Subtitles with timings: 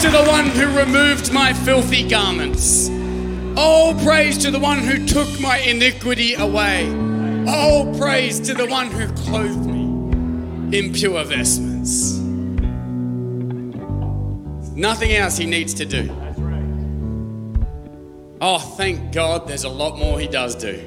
[0.00, 2.88] to the one who removed my filthy garments.
[3.54, 6.88] All praise to the one who took my iniquity away.
[7.46, 12.16] All praise to the one who clothed me in pure vestments.
[14.74, 16.08] Nothing else he needs to do.
[18.40, 20.80] Oh, thank God there's a lot more he does do.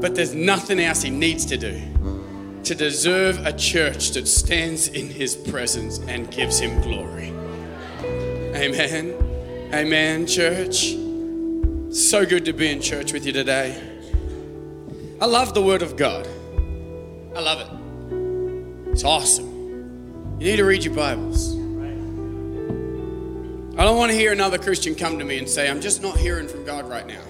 [0.00, 1.82] But there's nothing else he needs to do
[2.68, 7.28] to deserve a church that stands in his presence and gives him glory.
[8.54, 9.14] Amen.
[9.72, 10.94] Amen, church.
[11.90, 13.82] So good to be in church with you today.
[15.18, 16.28] I love the Word of God.
[17.34, 18.90] I love it.
[18.92, 20.36] It's awesome.
[20.38, 21.54] You need to read your Bibles.
[23.78, 26.18] I don't want to hear another Christian come to me and say, I'm just not
[26.18, 27.22] hearing from God right now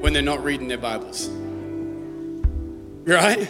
[0.00, 1.28] when they're not reading their Bibles.
[3.06, 3.46] Right?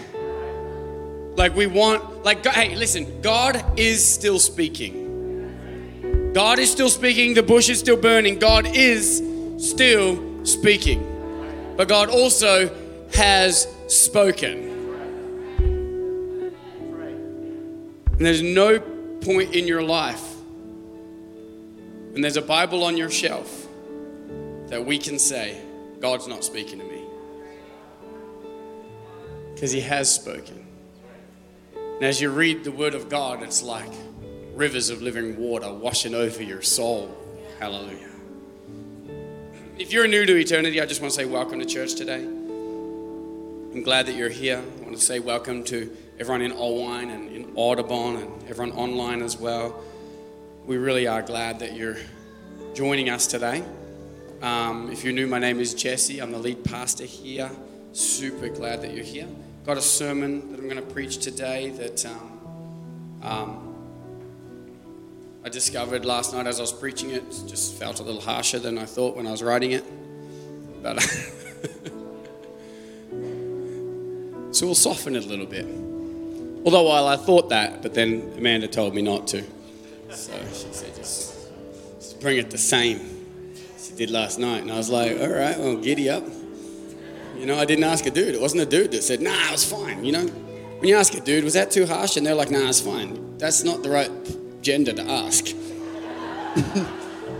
[1.36, 6.32] Like we want, like, hey, listen, God is still speaking.
[6.32, 7.34] God is still speaking.
[7.34, 8.38] The bush is still burning.
[8.38, 9.22] God is
[9.58, 11.74] still speaking.
[11.76, 12.70] But God also
[13.14, 14.70] has spoken.
[18.12, 20.34] And there's no point in your life
[22.14, 23.66] and there's a Bible on your shelf
[24.68, 25.60] that we can say,
[25.98, 27.02] God's not speaking to me.
[29.52, 30.63] Because He has spoken.
[31.94, 33.90] And as you read the Word of God, it's like
[34.54, 37.16] rivers of living water washing over your soul.
[37.58, 38.10] Hallelujah.
[39.78, 42.22] If you're new to eternity, I just want to say welcome to church today.
[42.22, 44.58] I'm glad that you're here.
[44.58, 49.22] I want to say welcome to everyone in Oelwein and in Audubon and everyone online
[49.22, 49.82] as well
[50.66, 51.98] we really are glad that you're
[52.72, 53.62] joining us today.
[54.40, 56.20] Um, if you're new, my name is Jesse.
[56.20, 57.50] I'm the lead pastor here.
[57.92, 59.28] Super glad that you're here.
[59.64, 62.38] Got a sermon that I'm going to preach today that um,
[63.22, 63.74] um,
[65.42, 67.22] I discovered last night as I was preaching it.
[67.22, 67.44] it.
[67.46, 69.82] Just felt a little harsher than I thought when I was writing it.
[70.82, 71.00] But
[74.52, 75.64] so we'll soften it a little bit.
[76.66, 79.42] Although while I thought that, but then Amanda told me not to.
[80.10, 81.48] So she said, just,
[81.98, 83.00] just bring it the same
[83.78, 84.60] she did last night.
[84.60, 86.24] And I was like, all right, well, giddy up.
[87.36, 88.34] You know, I didn't ask a dude.
[88.34, 90.04] It wasn't a dude that said, nah, it was fine.
[90.04, 92.16] You know, when you ask a dude, was that too harsh?
[92.16, 93.36] And they're like, nah, it's fine.
[93.38, 94.10] That's not the right
[94.62, 95.48] gender to ask.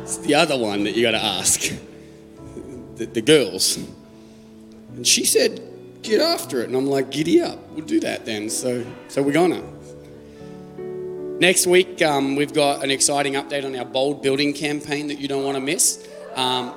[0.02, 1.72] it's the other one that you got to ask
[2.96, 3.76] the, the girls.
[4.96, 5.60] And she said,
[6.02, 6.68] get after it.
[6.68, 7.58] And I'm like, giddy up.
[7.70, 8.50] We'll do that then.
[8.50, 9.62] So, so we're gonna.
[11.40, 15.26] Next week, um, we've got an exciting update on our bold building campaign that you
[15.26, 16.06] don't want to miss.
[16.36, 16.74] Um,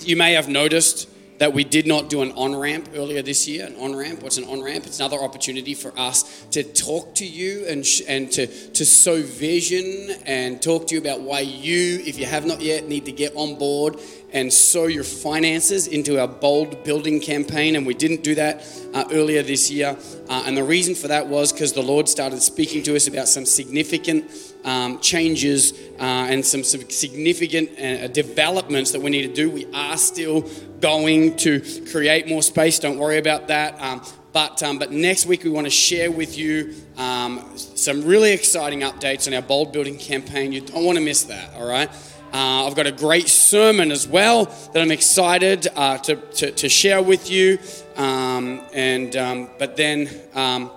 [0.00, 1.08] you may have noticed
[1.38, 3.66] that we did not do an on ramp earlier this year.
[3.66, 4.86] An on ramp, what's an on ramp?
[4.86, 9.20] It's another opportunity for us to talk to you and, sh- and to, to sow
[9.22, 13.12] vision and talk to you about why you, if you have not yet, need to
[13.12, 14.00] get on board
[14.32, 17.76] and sow your finances into our bold building campaign.
[17.76, 19.96] And we didn't do that uh, earlier this year.
[20.28, 23.28] Uh, and the reason for that was because the Lord started speaking to us about
[23.28, 24.30] some significant
[24.64, 29.48] um, changes uh, and some, some significant uh, developments that we need to do.
[29.48, 30.42] We are still
[30.80, 31.60] going to
[31.90, 32.78] create more space.
[32.78, 33.80] Don't worry about that.
[33.80, 38.32] Um, but, um, but next week, we want to share with you um, some really
[38.32, 40.52] exciting updates on our bold building campaign.
[40.52, 41.88] You don't want to miss that, all right?
[42.34, 46.68] Uh, I've got a great sermon as well that I'm excited uh, to, to, to,
[46.68, 47.58] share with you.
[47.96, 50.70] Um, and um, but then, um,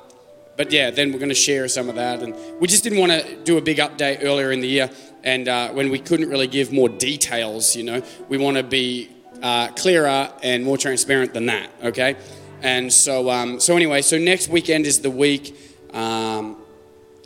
[0.56, 2.24] but yeah, then we're going to share some of that.
[2.24, 4.90] And we just didn't want to do a big update earlier in the year,
[5.26, 9.10] and uh, when we couldn't really give more details, you know, we want to be
[9.42, 11.70] uh, clearer and more transparent than that.
[11.84, 12.16] Okay,
[12.62, 15.56] and so um, so anyway, so next weekend is the week.
[15.94, 16.58] Um,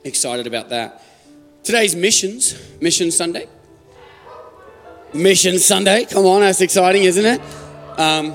[0.04, 1.04] excited about that.
[1.64, 3.48] Today's missions, Mission Sunday.
[5.14, 6.06] Mission Sunday.
[6.06, 7.42] Come on, that's exciting, isn't it?
[8.00, 8.34] Um,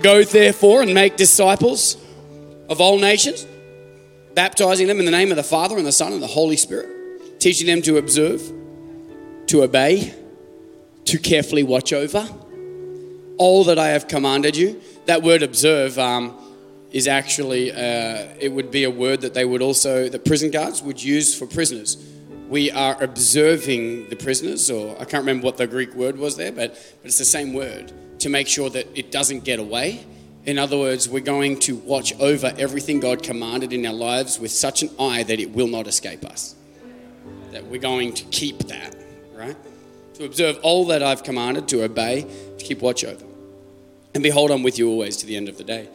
[0.00, 1.96] Go therefore and make disciples
[2.68, 3.46] of all nations,
[4.34, 7.40] baptizing them in the name of the Father and the Son and the Holy Spirit,
[7.40, 8.40] teaching them to observe,
[9.48, 10.14] to obey,
[11.04, 12.26] to carefully watch over
[13.38, 14.80] all that I have commanded you.
[15.06, 16.36] That word observe um,
[16.90, 20.82] is actually, uh, it would be a word that they would also, the prison guards
[20.82, 21.96] would use for prisoners
[22.52, 26.52] we are observing the prisoners, or I can't remember what the Greek word was there,
[26.52, 30.04] but, but it's the same word to make sure that it doesn't get away.
[30.44, 34.50] In other words, we're going to watch over everything God commanded in our lives with
[34.50, 36.54] such an eye that it will not escape us.
[37.52, 38.96] That we're going to keep that,
[39.34, 39.56] right?
[40.14, 42.22] To observe all that I've commanded, to obey,
[42.58, 43.24] to keep watch over.
[44.14, 45.88] And behold, I'm with you always to the end of the day.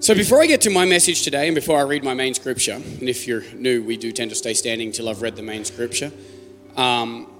[0.00, 2.74] So, before I get to my message today and before I read my main scripture,
[2.74, 5.64] and if you're new, we do tend to stay standing till I've read the main
[5.64, 6.12] scripture.
[6.76, 7.32] Um,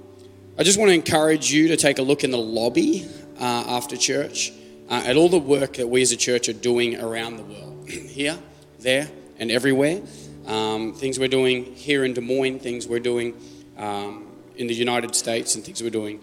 [0.59, 3.07] I just want to encourage you to take a look in the lobby
[3.41, 4.53] uh, after church
[4.91, 7.89] uh, at all the work that we as a church are doing around the world,
[7.89, 8.37] here,
[8.81, 10.01] there, and everywhere.
[10.47, 13.35] Um, things we're doing here in Des Moines, things we're doing
[13.77, 14.28] um,
[14.59, 16.21] in the United States, and things we're doing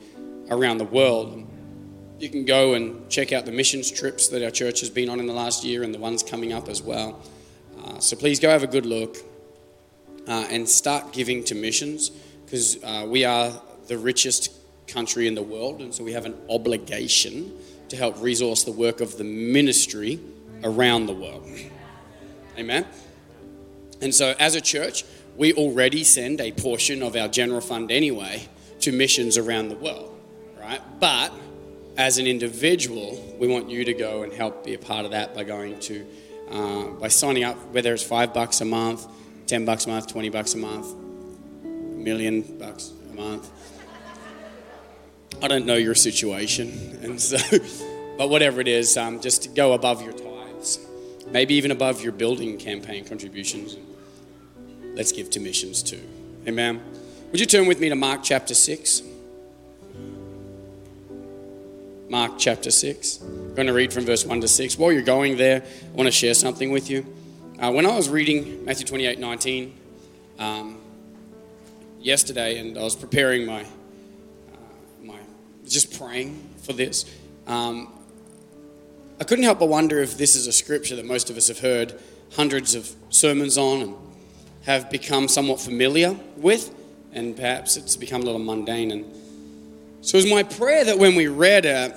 [0.49, 1.47] around the world.
[2.19, 5.19] You can go and check out the missions trips that our church has been on
[5.19, 7.19] in the last year and the ones coming up as well.
[7.83, 9.17] Uh, so please go have a good look
[10.27, 12.09] uh, and start giving to missions
[12.45, 13.51] because uh, we are
[13.87, 14.51] the richest
[14.87, 17.51] country in the world, and so we have an obligation
[17.89, 20.19] to help resource the work of the ministry
[20.63, 21.47] around the world.
[22.57, 22.85] Amen.
[24.01, 25.03] And so, as a church,
[25.37, 28.47] we already send a portion of our general fund anyway
[28.81, 30.17] to missions around the world,
[30.59, 30.81] right?
[30.99, 31.33] But
[31.97, 35.33] as an individual, we want you to go and help be a part of that
[35.33, 36.05] by going to,
[36.49, 39.07] uh, by signing up, whether it's five bucks a month,
[39.47, 40.93] 10 bucks a month, 20 bucks a month,
[41.63, 43.49] a million bucks a month.
[45.41, 47.37] I don't know your situation, and so,
[48.17, 50.79] but whatever it is, um, just go above your tithes,
[51.27, 53.77] maybe even above your building campaign contributions.
[54.95, 56.01] Let's give to missions too.
[56.47, 56.81] Amen.
[57.31, 59.01] Would you turn with me to Mark chapter 6?
[62.07, 63.19] Mark chapter 6.
[63.21, 64.77] I'm going to read from verse 1 to 6.
[64.77, 67.05] While you're going there, I want to share something with you.
[67.59, 69.75] Uh, when I was reading Matthew 28 19
[70.39, 70.77] um,
[71.99, 74.57] yesterday, and I was preparing my, uh,
[75.03, 75.17] my
[75.67, 77.03] just praying for this,
[77.47, 77.91] um,
[79.19, 81.59] I couldn't help but wonder if this is a scripture that most of us have
[81.59, 81.99] heard
[82.35, 83.95] hundreds of sermons on and
[84.65, 86.73] have become somewhat familiar with,
[87.13, 88.91] and perhaps it's become a little mundane.
[88.91, 89.05] And
[90.01, 91.95] so it's my prayer that when we read it,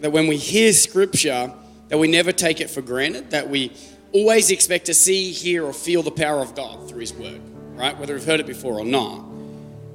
[0.00, 1.52] that when we hear scripture,
[1.88, 3.72] that we never take it for granted, that we
[4.12, 7.40] always expect to see, hear, or feel the power of God through His Word,
[7.74, 7.96] right?
[7.98, 9.24] Whether we've heard it before or not.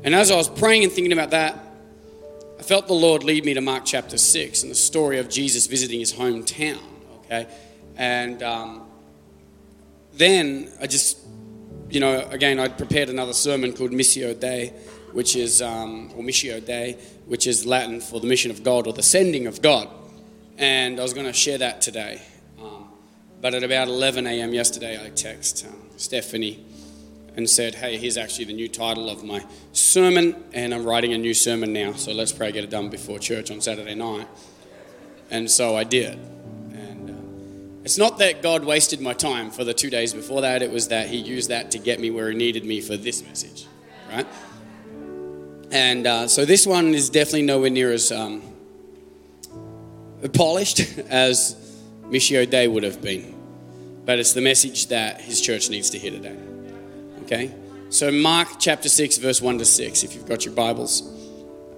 [0.04, 1.58] And as I was praying and thinking about that,
[2.60, 5.68] I felt the Lord lead me to Mark chapter 6 and the story of Jesus
[5.68, 6.80] visiting his hometown,
[7.26, 7.48] okay?
[7.98, 8.88] And um,
[10.14, 11.18] then I just,
[11.90, 14.74] you know, again, I'd prepared another sermon called Missio Dei,
[15.12, 18.94] which is, um, or Missio Dei, which is Latin for the mission of God or
[18.94, 19.90] the sending of God.
[20.58, 22.22] And I was going to share that today.
[22.60, 22.90] Um,
[23.42, 24.54] but at about 11 a.m.
[24.54, 26.66] yesterday, I text um, Stephanie
[27.36, 31.18] and said, Hey, here's actually the new title of my sermon, and I'm writing a
[31.18, 34.28] new sermon now, so let's pray get it done before church on Saturday night.
[35.30, 36.35] And so I did.
[37.86, 40.88] It's not that God wasted my time for the two days before that, it was
[40.88, 43.68] that He used that to get me where He needed me for this message,
[44.12, 44.26] right?
[45.70, 48.42] And uh, so this one is definitely nowhere near as um,
[50.34, 50.80] polished
[51.10, 51.56] as
[52.06, 53.36] Missio Dei would have been.
[54.04, 56.38] But it's the message that his church needs to hear today.
[57.24, 57.54] Okay?
[57.90, 61.04] So, Mark chapter 6, verse 1 to 6, if you've got your Bibles,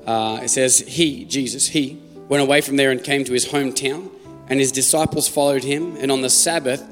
[0.06, 4.10] uh, it says, He, Jesus, he, went away from there and came to his hometown,
[4.50, 5.96] and his disciples followed him.
[5.98, 6.84] And on the Sabbath,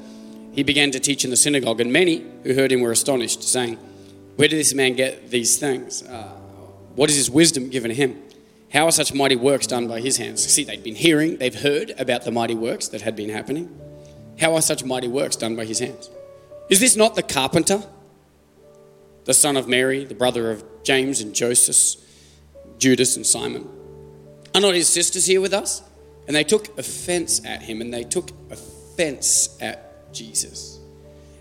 [0.52, 3.76] he began to teach in the synagogue, and many who heard him were astonished, saying,
[4.36, 6.02] Where did this man get these things?
[6.02, 6.28] Uh,
[6.94, 8.22] what is his wisdom given to him?
[8.72, 10.44] How are such mighty works done by his hands?
[10.46, 13.78] See, they'd been hearing, they've heard about the mighty works that had been happening.
[14.40, 16.10] How are such mighty works done by his hands?
[16.68, 17.82] Is this not the carpenter,
[19.24, 22.02] the son of Mary, the brother of James and Joseph,
[22.78, 23.68] Judas and Simon?
[24.54, 25.82] Are not his sisters here with us?
[26.26, 30.80] And they took offense at him, and they took offense at Jesus.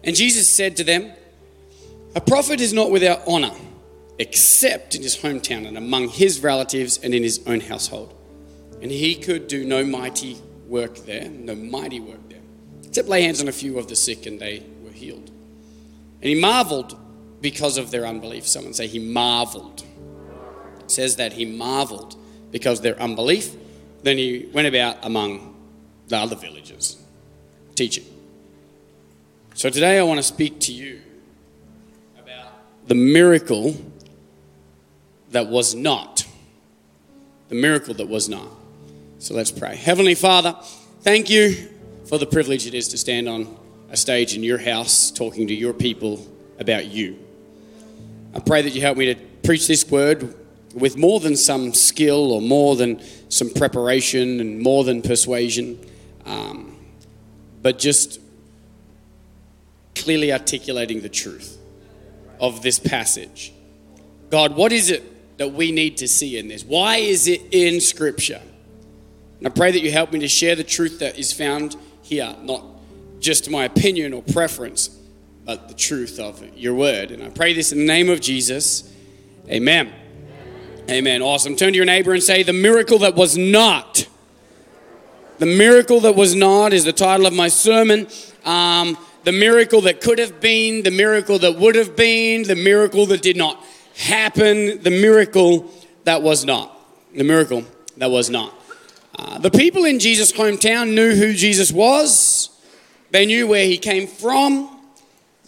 [0.04, 1.12] And Jesus said to them,
[2.15, 3.51] A prophet is not without honor
[4.20, 8.13] except in his hometown and among his relatives and in his own household.
[8.82, 10.38] And he could do no mighty
[10.68, 12.42] work there, no mighty work there,
[12.84, 15.32] except lay hands on a few of the sick and they were healed.
[16.22, 16.98] And he marveled
[17.42, 18.48] because of their unbelief.
[18.48, 19.84] Someone say he marveled.
[20.80, 22.15] It says that he marveled
[22.51, 23.54] because of their unbelief.
[24.05, 25.55] Then he went about among
[26.09, 27.03] the other villages
[27.74, 28.05] teaching.
[29.55, 31.01] So today I want to speak to you
[32.15, 32.50] about
[32.88, 33.75] the miracle
[35.31, 36.24] that was not.
[37.50, 38.47] The miracle that was not.
[39.17, 39.75] So let's pray.
[39.75, 40.55] Heavenly Father,
[41.01, 41.67] thank you
[42.07, 43.57] for the privilege it is to stand on
[43.89, 46.24] a stage in your house talking to your people
[46.59, 47.17] about you.
[48.35, 50.35] I pray that you help me to preach this word
[50.75, 55.79] with more than some skill or more than some preparation and more than persuasion,
[56.25, 56.77] um,
[57.62, 58.20] but just
[59.96, 61.58] clearly articulating the truth
[62.41, 63.53] of this passage.
[64.29, 66.65] God, what is it that we need to see in this?
[66.65, 68.41] Why is it in Scripture?
[69.39, 72.36] And I pray that you help me to share the truth that is found here,
[72.41, 72.63] not
[73.20, 74.89] just my opinion or preference,
[75.46, 77.12] but the truth of your word.
[77.12, 78.91] And I pray this in the name of Jesus.
[79.48, 79.94] Amen.
[80.88, 81.24] Amen.
[81.24, 81.56] Awesome.
[81.56, 84.08] Turn to your neighbor and say, The miracle that was not.
[85.39, 88.08] The miracle that was not is the title of my sermon.
[88.46, 93.08] Um, the miracle that could have been, the miracle that would have been, the miracle
[93.08, 93.63] that did not
[93.98, 95.72] happen, the miracle
[96.04, 96.80] that was not.
[97.15, 97.63] The miracle
[97.98, 98.54] that was not.
[99.18, 102.51] Uh, the people in Jesus' hometown knew who Jesus was,
[103.10, 104.80] they knew where he came from,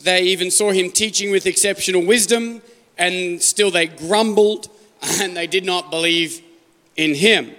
[0.01, 2.63] they even saw him teaching with exceptional wisdom,
[2.98, 4.70] and still they grumbled
[5.01, 6.41] and they did not believe
[6.95, 7.55] in him.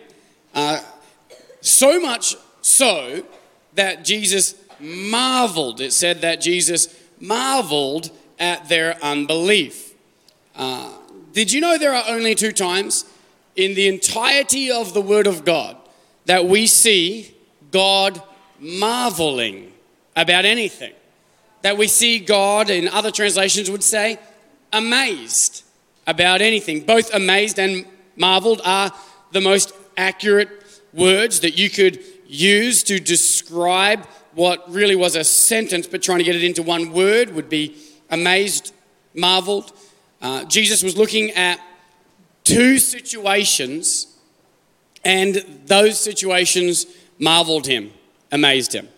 [0.55, 0.81] Uh,
[1.61, 3.23] so much so
[3.75, 5.81] that Jesus marveled.
[5.81, 9.95] It said that Jesus marveled at their unbelief.
[10.55, 10.91] Uh,
[11.33, 13.05] did you know there are only two times
[13.57, 15.77] in the entirety of the Word of God
[16.27, 17.35] that we see
[17.71, 18.21] God
[18.59, 19.73] marveling
[20.17, 20.93] about anything?
[21.63, 24.19] That we see God, in other translations would say,
[24.73, 25.65] amazed
[26.09, 26.81] about anything.
[26.81, 27.87] Both amazed and
[28.17, 28.93] marveled are
[29.31, 30.49] the most accurate
[30.93, 36.25] words that you could use to describe what really was a sentence, but trying to
[36.25, 37.77] get it into one word would be
[38.11, 38.73] amazed,
[39.15, 39.73] marveled.
[40.23, 41.61] Uh, Jesus was looking at
[42.43, 44.19] two situations,
[45.05, 45.35] and
[45.67, 46.87] those situations
[47.19, 47.93] marveled him,
[48.33, 48.89] amazed him.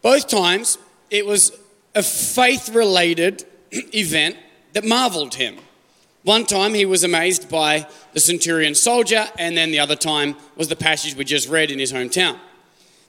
[0.00, 0.78] Both times,
[1.10, 1.58] it was
[1.94, 4.36] a faith related event
[4.72, 5.56] that marveled him.
[6.22, 10.68] One time he was amazed by the centurion soldier, and then the other time was
[10.68, 12.38] the passage we just read in his hometown.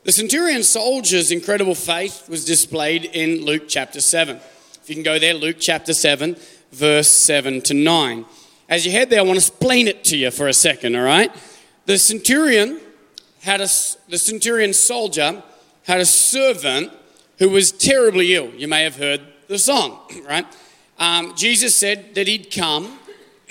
[0.04, 4.38] The centurion soldier's incredible faith was displayed in Luke chapter 7.
[4.38, 6.38] If you can go there, Luke chapter 7,
[6.72, 8.26] verse 7 to 9.
[8.70, 11.04] As you head there, I want to explain it to you for a second, all
[11.04, 11.36] right?
[11.88, 12.80] The centurion
[13.42, 13.68] had a,
[14.08, 15.44] the centurion soldier
[15.84, 16.94] had a servant
[17.40, 18.50] who was terribly ill.
[18.52, 20.46] You may have heard the song, right?
[20.98, 23.00] Um, Jesus said that he'd come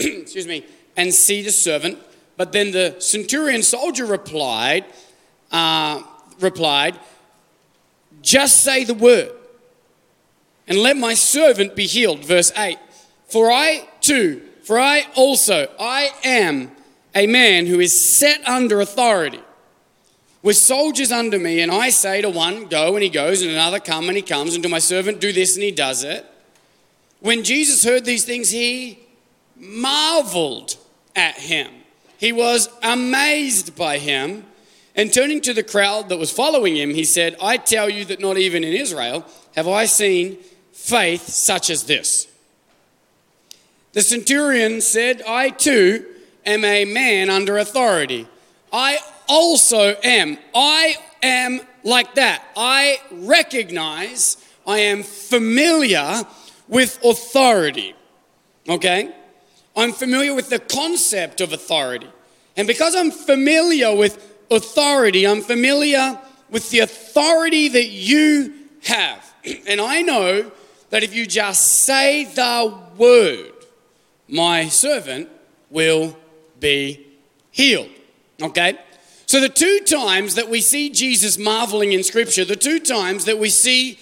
[0.22, 0.64] excuse me,
[0.96, 1.98] and see the servant.
[2.36, 4.86] But then the centurion soldier replied,
[5.52, 6.02] uh,
[6.40, 6.98] replied,
[8.22, 9.32] just say the word
[10.66, 12.24] and let my servant be healed.
[12.24, 12.78] Verse 8.
[13.28, 16.70] For I too, for I also, I am
[17.14, 19.40] a man who is set under authority
[20.42, 23.80] with soldiers under me, and I say to one, Go, and he goes, and another,
[23.80, 26.24] Come, and he comes, and to my servant, Do this, and he does it.
[27.18, 29.00] When Jesus heard these things, he
[29.60, 30.76] marveled
[31.14, 31.70] at him.
[32.18, 34.44] He was amazed by him.
[34.96, 38.20] And turning to the crowd that was following him, he said, I tell you that
[38.20, 39.24] not even in Israel
[39.54, 40.38] have I seen
[40.72, 42.26] faith such as this.
[43.92, 46.06] The centurion said, I too
[46.46, 48.26] am a man under authority.
[48.72, 48.98] I
[49.28, 50.38] also am.
[50.54, 52.44] I am like that.
[52.56, 54.36] I recognize,
[54.66, 56.24] I am familiar
[56.68, 57.94] with authority.
[58.68, 59.12] Okay?
[59.76, 62.08] I'm familiar with the concept of authority.
[62.56, 66.18] And because I'm familiar with authority, I'm familiar
[66.50, 69.26] with the authority that you have.
[69.66, 70.50] And I know
[70.90, 73.52] that if you just say the word,
[74.28, 75.30] my servant
[75.70, 76.16] will
[76.58, 77.06] be
[77.50, 77.88] healed.
[78.42, 78.78] Okay?
[79.26, 83.38] So, the two times that we see Jesus marveling in Scripture, the two times that
[83.38, 83.98] we see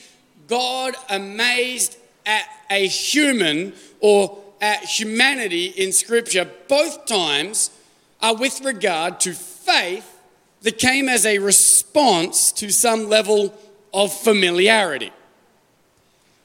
[0.48, 7.70] God amazed at a human or at humanity in Scripture, both times
[8.20, 10.20] are with regard to faith
[10.62, 13.54] that came as a response to some level
[13.94, 15.12] of familiarity.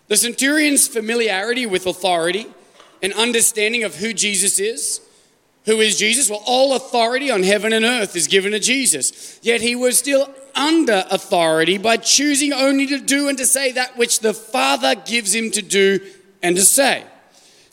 [0.07, 2.47] The centurion's familiarity with authority
[3.01, 5.01] and understanding of who Jesus is.
[5.65, 6.29] Who is Jesus?
[6.29, 9.39] Well, all authority on heaven and earth is given to Jesus.
[9.41, 13.97] Yet he was still under authority by choosing only to do and to say that
[13.97, 15.99] which the Father gives him to do
[16.41, 17.05] and to say.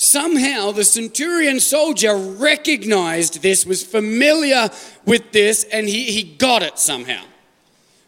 [0.02, 4.70] Somehow the centurion soldier recognized this, was familiar
[5.04, 7.22] with this, and he, he got it somehow.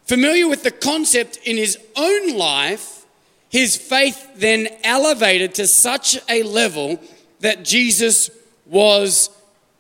[0.06, 3.04] Familiar with the concept in his own life,
[3.50, 6.99] his faith then elevated to such a level
[7.40, 8.30] that Jesus
[8.64, 9.28] was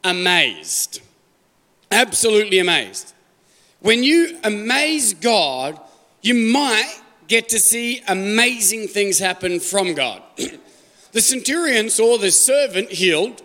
[0.04, 1.00] amazed.
[1.90, 3.14] Absolutely amazed.
[3.80, 5.80] When you amaze God,
[6.20, 6.94] you might
[7.26, 10.22] get to see amazing things happen from God.
[11.12, 13.42] The centurion saw the servant healed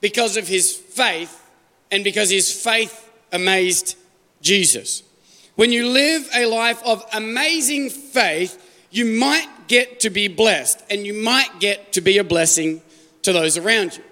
[0.00, 1.36] because of his faith
[1.90, 3.96] and because his faith amazed
[4.40, 5.02] Jesus.
[5.56, 11.06] When you live a life of amazing faith, you might get to be blessed and
[11.06, 12.80] you might get to be a blessing
[13.22, 14.04] to those around you.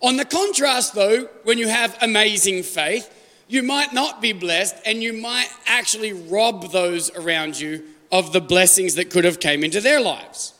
[0.00, 3.08] On the contrast, though, when you have amazing faith,
[3.48, 8.40] you might not be blessed and you might actually rob those around you of the
[8.40, 10.54] blessings that could have came into their lives.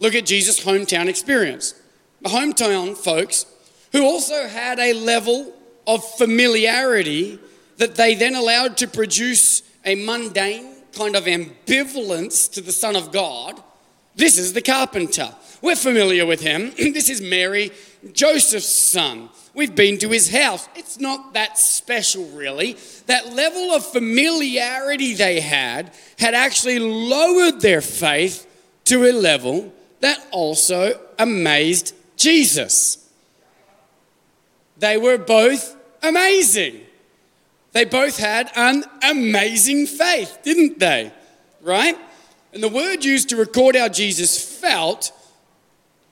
[0.00, 1.74] Look at Jesus' hometown experience.
[2.22, 3.46] The hometown folks
[3.92, 5.54] who also had a level
[5.86, 7.38] of familiarity
[7.76, 13.12] that they then allowed to produce a mundane kind of ambivalence to the Son of
[13.12, 13.62] God.
[14.16, 15.34] This is the carpenter.
[15.62, 16.70] We're familiar with him.
[16.76, 17.70] this is Mary,
[18.12, 19.28] Joseph's son.
[19.54, 20.68] We've been to his house.
[20.74, 22.76] It's not that special, really.
[23.06, 28.46] That level of familiarity they had had actually lowered their faith
[28.84, 33.08] to a level that also amazed Jesus.
[34.78, 36.80] They were both amazing.
[37.72, 41.12] They both had an amazing faith, didn't they?
[41.62, 41.96] Right?
[42.52, 45.12] And the word used to record how Jesus felt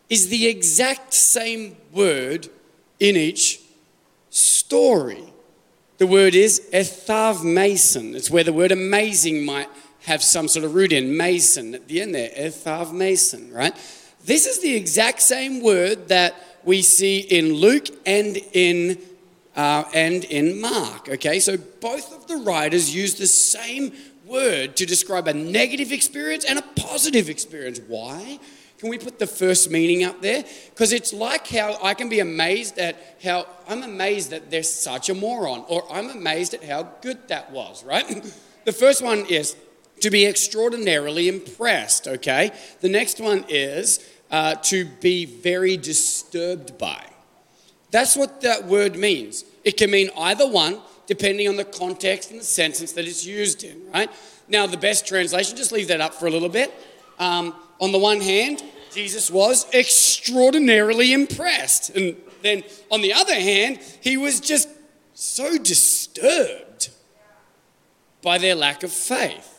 [0.09, 2.49] is the exact same word
[3.01, 3.61] in each
[4.31, 5.25] story.
[5.99, 8.15] The word is ethavmason.
[8.15, 9.69] It's where the word amazing might
[10.07, 11.17] have some sort of root in.
[11.17, 13.75] Mason at the end there, ethavmason, right?
[14.25, 18.99] This is the exact same word that we see in Luke and in
[19.57, 21.09] uh, and in Mark.
[21.09, 23.93] Okay, so both of the writers use the same
[24.25, 27.81] word to describe a negative experience and a positive experience.
[27.89, 28.39] Why?
[28.79, 30.45] Can we put the first meaning up there?
[30.71, 35.09] Because it's like how I can be amazed at how I'm amazed that there's such
[35.09, 38.07] a moron, or I'm amazed at how good that was, right?
[38.65, 39.57] the first one is
[40.01, 42.53] to be extraordinarily impressed, okay?
[42.81, 44.01] The next one is
[44.31, 47.05] uh, to be very disturbed by.
[47.91, 49.45] That's what that word means.
[49.65, 53.65] It can mean either one, depending on the context and the sentence that it's used
[53.65, 54.11] in, right?
[54.49, 56.73] Now, the best translation, just leave that up for a little bit.
[57.19, 58.63] Um, on the one hand,
[58.93, 61.91] Jesus was extraordinarily impressed.
[61.91, 64.69] And then on the other hand, he was just
[65.15, 66.91] so disturbed
[68.23, 69.58] by their lack of faith.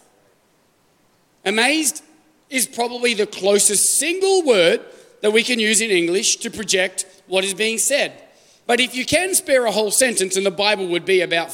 [1.46, 2.04] Amazed
[2.50, 4.82] is probably the closest single word
[5.22, 8.24] that we can use in English to project what is being said.
[8.66, 11.54] But if you can spare a whole sentence, and the Bible would be about,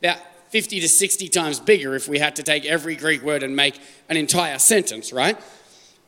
[0.00, 0.18] about
[0.50, 3.80] 50 to 60 times bigger if we had to take every Greek word and make
[4.08, 5.38] an entire sentence, right?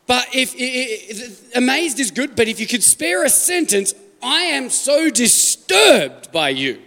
[0.06, 4.68] But if, if, amazed is good, but if you could spare a sentence, I am
[4.70, 6.82] so disturbed by you,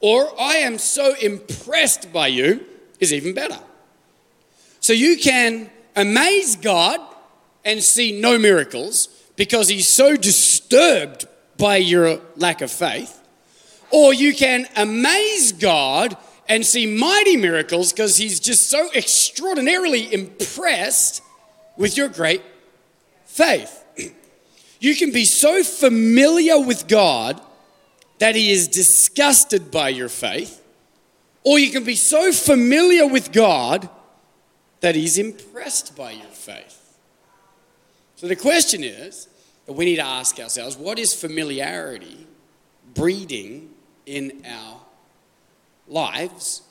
[0.00, 2.66] or I am so impressed by you,
[2.98, 3.58] is even better.
[4.90, 6.98] So you can amaze God
[7.64, 13.22] and see no miracles because he's so disturbed by your lack of faith,
[13.92, 16.16] or you can amaze God
[16.48, 21.22] and see mighty miracles because he's just so extraordinarily impressed
[21.76, 22.42] with your great
[23.26, 23.84] faith.
[24.80, 27.40] You can be so familiar with God
[28.18, 30.60] that he is disgusted by your faith,
[31.44, 33.88] or you can be so familiar with God
[34.80, 36.98] that he's impressed by your faith.
[38.16, 39.28] So the question is,
[39.70, 42.26] that we need to ask ourselves what is familiarity
[42.92, 43.70] breeding
[44.04, 44.80] in our
[45.86, 46.62] lives?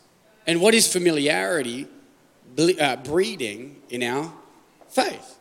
[0.46, 1.88] And what is familiarity
[2.58, 4.34] uh, breeding in our
[4.90, 5.38] faith?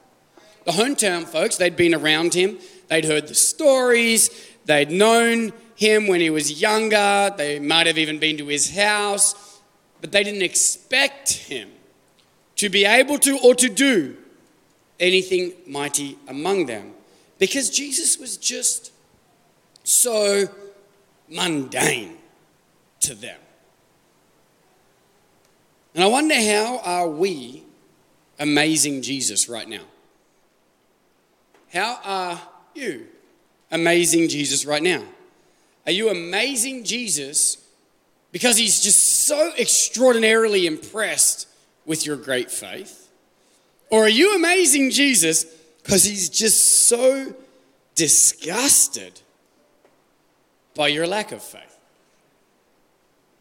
[0.67, 4.31] The hometown folks, they'd been around him, they'd heard the stories,
[4.67, 9.61] they'd known him when he was younger, they might have even been to his house,
[10.01, 11.71] but they didn't expect him
[12.59, 14.17] to be able to or to do
[15.01, 16.93] anything mighty among them
[17.39, 18.93] because Jesus was just
[19.85, 20.49] so
[21.29, 22.17] mundane
[23.01, 23.39] to them.
[25.95, 27.63] And I wonder how are we
[28.39, 29.83] amazing Jesus right now?
[31.73, 32.41] How are
[32.75, 33.07] you
[33.71, 35.03] amazing Jesus right now?
[35.87, 37.57] Are you amazing Jesus
[38.33, 41.47] because he's just so extraordinarily impressed
[41.89, 43.09] with your great faith?
[43.91, 45.45] Or are you amazing Jesus
[45.83, 47.35] because he's just so
[47.99, 49.21] disgusted
[50.77, 51.77] by your lack of faith.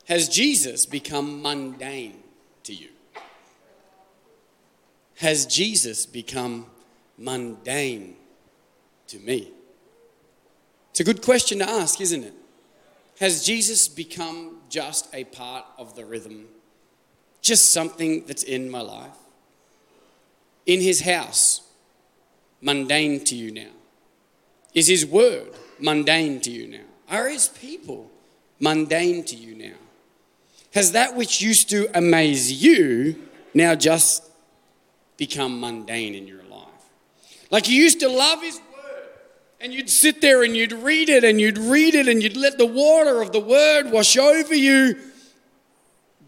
[0.07, 2.23] Has Jesus become mundane
[2.63, 2.89] to you?
[5.17, 6.65] Has Jesus become
[7.17, 8.15] mundane
[9.07, 9.51] to me?
[10.89, 12.33] It's a good question to ask, isn't it?
[13.19, 16.47] Has Jesus become just a part of the rhythm?
[17.41, 19.15] Just something that's in my life?
[20.65, 21.61] In his house,
[22.61, 23.71] mundane to you now?
[24.77, 26.85] Is His word mundane to you now?
[27.09, 28.11] Are His people
[28.59, 29.77] mundane to you now?
[30.73, 34.23] Has that which used to amaze you now just
[35.17, 36.67] become mundane in your life?
[37.49, 39.03] Like you used to love His word,
[39.59, 42.59] and you'd sit there and you'd read it and you'd read it and you'd let
[42.59, 44.95] the water of the word wash over you.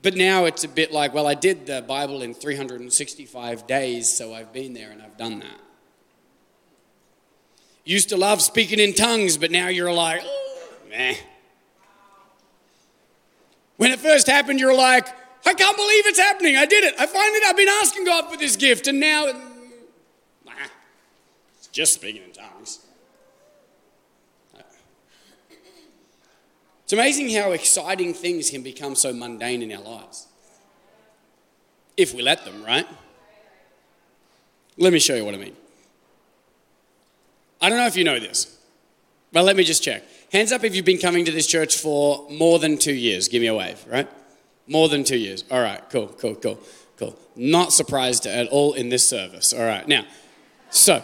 [0.01, 4.33] But now it's a bit like, well, I did the Bible in 365 days, so
[4.33, 5.59] I've been there and I've done that.
[7.83, 10.23] used to love speaking in tongues, but now you're like,
[10.89, 11.15] meh.
[13.77, 15.07] When it first happened, you're like,
[15.45, 16.55] I can't believe it's happening.
[16.55, 16.93] I did it.
[16.99, 19.25] I finally, I've been asking God for this gift, and now,
[21.57, 22.79] it's just speaking in tongues.
[26.89, 30.25] It's amazing how exciting things can become so mundane in our lives.
[31.95, 32.87] If we let them, right?
[34.75, 35.55] Let me show you what I mean.
[37.61, 38.57] I don't know if you know this,
[39.31, 40.01] but let me just check.
[40.31, 43.27] Hands up if you've been coming to this church for more than two years.
[43.27, 44.09] Give me a wave, right?
[44.65, 45.43] More than two years.
[45.51, 46.59] All right, cool, cool, cool,
[46.97, 47.15] cool.
[47.35, 49.53] Not surprised at all in this service.
[49.53, 50.05] All right, now,
[50.71, 51.03] so,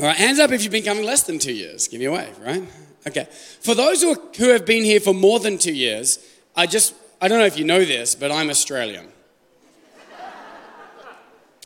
[0.00, 1.86] all right, hands up if you've been coming less than two years.
[1.86, 2.64] Give me a wave, right?
[3.06, 3.26] Okay.
[3.60, 6.18] For those who, who have been here for more than two years,
[6.56, 9.08] I just, I don't know if you know this, but I'm Australian.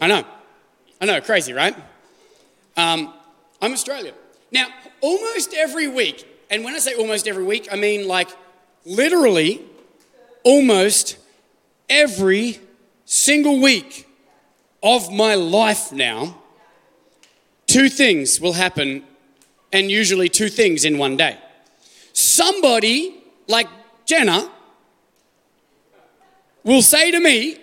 [0.01, 0.25] I know.
[1.01, 1.75] I know, crazy, right?
[2.77, 3.13] Um,
[3.61, 4.15] I'm Australian.
[4.51, 4.69] Now,
[5.01, 8.29] almost every week, and when I say almost every week, I mean like
[8.85, 9.63] literally
[10.45, 11.17] almost
[11.89, 12.61] every
[13.05, 14.09] single week
[14.83, 16.39] of my life now,
[17.67, 19.05] two things will happen,
[19.73, 21.39] and usually two things in one day.
[22.13, 23.69] Somebody like
[24.05, 24.51] Jenna
[26.65, 27.59] will say to me,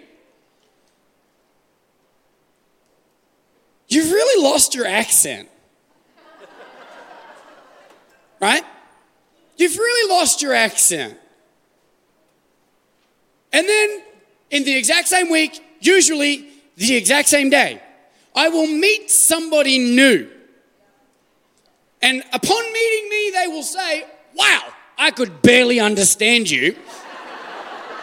[3.92, 5.50] You've really lost your accent.
[8.40, 8.64] Right?
[9.58, 11.18] You've really lost your accent.
[13.52, 14.02] And then
[14.52, 17.82] in the exact same week, usually the exact same day,
[18.34, 20.30] I will meet somebody new.
[22.02, 24.62] And upon meeting me, they will say, Wow,
[24.98, 26.76] I could barely understand you.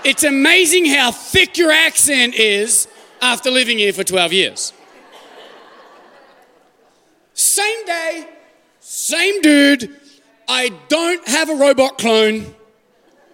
[0.05, 2.89] it's amazing how thick your accent is
[3.21, 4.73] after living here for 12 years.
[7.33, 8.29] Same day,
[8.81, 10.01] same dude.
[10.49, 12.55] I don't have a robot clone.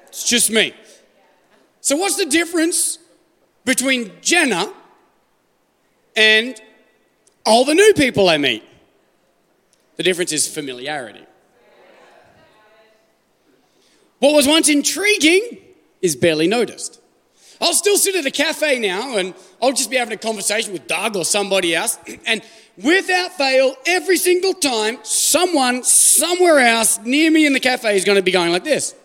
[0.09, 0.75] It's just me.
[1.81, 2.99] So, what's the difference
[3.65, 4.73] between Jenna
[6.17, 6.61] and
[7.45, 8.65] all the new people I meet?
[10.03, 11.25] The difference is familiarity.
[14.19, 15.59] What was once intriguing
[16.01, 17.01] is barely noticed.
[17.61, 20.89] I'll still sit at a cafe now and I'll just be having a conversation with
[20.89, 22.43] Doug or somebody else, and
[22.77, 28.17] without fail, every single time, someone somewhere else near me in the cafe is going
[28.17, 28.97] to be going like this.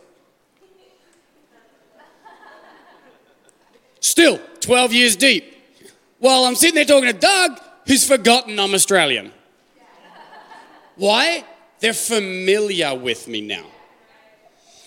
[4.00, 5.44] Still, 12 years deep.
[6.18, 9.34] While I'm sitting there talking to Doug, who's forgotten I'm Australian.
[10.98, 11.46] Why?
[11.80, 13.66] They're familiar with me now.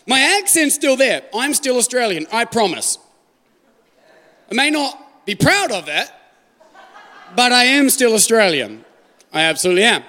[0.07, 1.23] My accent's still there.
[1.35, 2.99] I'm still Australian, I promise.
[4.51, 6.13] I may not be proud of that,
[7.37, 8.85] but I am still Australian.
[9.33, 10.03] I absolutely am.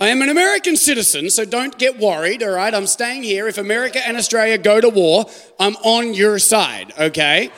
[0.00, 2.72] I am an American citizen, so don't get worried, all right?
[2.72, 3.48] I'm staying here.
[3.48, 5.26] If America and Australia go to war,
[5.58, 7.50] I'm on your side, okay?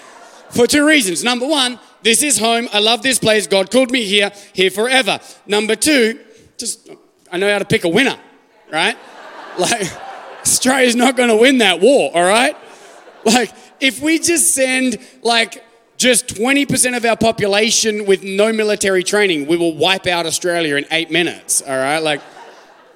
[0.50, 1.24] For two reasons.
[1.24, 2.68] Number one, this is home.
[2.72, 3.46] I love this place.
[3.46, 5.18] God called me here, here forever.
[5.46, 6.20] Number two,
[6.56, 6.88] just
[7.30, 8.18] I know how to pick a winner,
[8.72, 8.96] right?
[9.58, 9.90] Like,
[10.42, 12.56] Australia's not going to win that war, all right?
[13.24, 15.64] Like, if we just send like
[15.96, 20.86] just 20% of our population with no military training, we will wipe out Australia in
[20.90, 21.98] eight minutes, all right?
[21.98, 22.20] Like,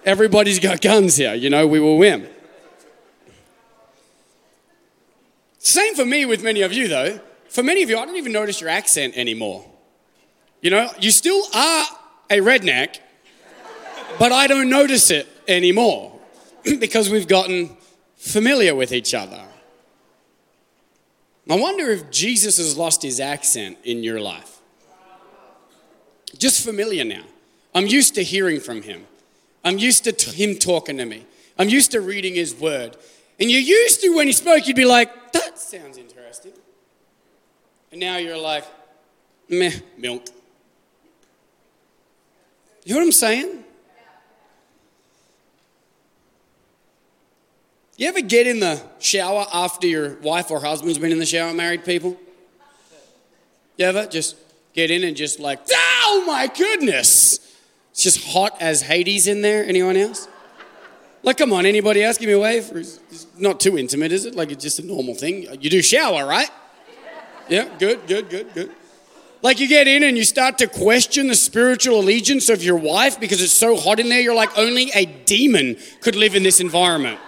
[0.05, 2.29] everybody's got guns here, you know, we will win.
[5.59, 7.21] Same for me with many of you, though.
[7.49, 9.65] For many of you, I don't even notice your accent anymore.
[10.63, 11.87] You know, you still are
[12.31, 12.99] a redneck,
[14.21, 16.13] but I don't notice it anymore
[16.79, 17.75] because we've gotten
[18.17, 19.43] familiar with each other.
[21.49, 24.59] I wonder if Jesus has lost his accent in your life.
[26.37, 27.25] Just familiar now.
[27.75, 29.07] I'm used to hearing from him.
[29.65, 31.25] I'm used to t- him talking to me.
[31.59, 32.99] I'm used to reading his word.
[33.41, 36.53] And you used to, when he spoke, you'd be like, that sounds interesting.
[37.91, 38.65] And now you're like,
[39.49, 40.27] meh, milk.
[42.85, 43.65] You know what I'm saying?
[48.01, 51.53] You ever get in the shower after your wife or husband's been in the shower,
[51.53, 52.19] married people?
[53.77, 54.37] You ever just
[54.73, 57.41] get in and just like, oh my goodness,
[57.91, 59.67] it's just hot as Hades in there.
[59.67, 60.29] Anyone else?
[61.23, 62.17] Like, come on, anybody else?
[62.17, 62.71] Give me a wave.
[62.75, 64.35] It's not too intimate, is it?
[64.35, 65.47] Like, it's just a normal thing.
[65.61, 66.49] You do shower, right?
[67.51, 68.71] Yeah, good, good, good, good.
[69.43, 73.21] Like, you get in and you start to question the spiritual allegiance of your wife
[73.21, 74.23] because it's so hot in there.
[74.23, 77.21] You're like, only a demon could live in this environment.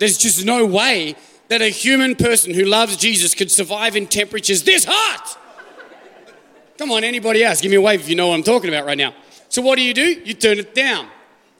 [0.00, 1.14] There's just no way
[1.48, 5.38] that a human person who loves Jesus could survive in temperatures this hot.
[6.78, 7.60] Come on, anybody else?
[7.60, 9.14] Give me a wave if you know what I'm talking about right now.
[9.50, 10.22] So, what do you do?
[10.24, 11.06] You turn it down.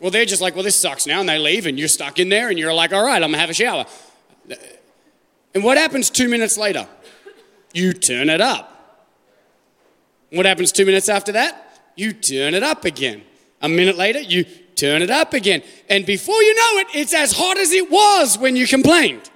[0.01, 2.31] Well, they're just like, well, this sucks now, and they leave, and you're stuck in
[2.31, 3.85] there, and you're like, all right, I'm gonna have a shower.
[5.55, 6.89] And what happens two minutes later?
[7.75, 9.07] You turn it up.
[10.31, 11.79] What happens two minutes after that?
[11.95, 13.23] You turn it up again.
[13.61, 14.47] A minute later, you
[14.81, 15.63] turn it up again.
[15.89, 19.31] And before you know it, it's as hot as it was when you complained.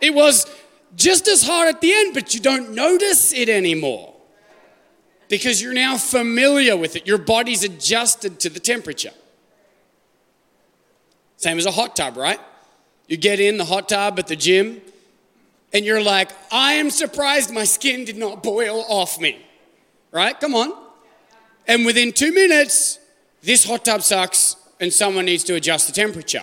[0.00, 0.46] It was
[0.94, 4.14] just as hot at the end, but you don't notice it anymore
[5.28, 7.06] because you're now familiar with it.
[7.06, 9.12] Your body's adjusted to the temperature.
[11.36, 12.40] Same as a hot tub, right?
[13.08, 14.80] You get in the hot tub at the gym
[15.72, 19.44] and you're like, I am surprised my skin did not boil off me,
[20.12, 20.38] right?
[20.40, 20.72] Come on.
[21.66, 22.98] And within two minutes,
[23.46, 26.42] this hot tub sucks and someone needs to adjust the temperature,